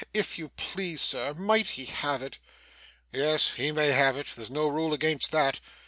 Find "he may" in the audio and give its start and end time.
3.53-3.89